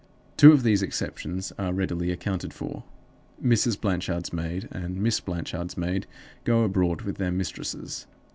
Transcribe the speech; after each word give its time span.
Two 0.35 0.51
of 0.51 0.63
these 0.63 0.81
exceptions 0.81 1.53
are 1.59 1.71
readily 1.73 2.09
accounted 2.11 2.55
for: 2.55 2.85
Mrs. 3.39 3.79
Blanchard's 3.79 4.33
maid 4.33 4.67
and 4.71 4.99
Miss 4.99 5.19
Blanchard's 5.19 5.77
maid 5.77 6.07
go 6.43 6.63
abroad 6.63 7.01
with 7.03 7.17
their 7.17 7.31
mistresses. 7.31 8.07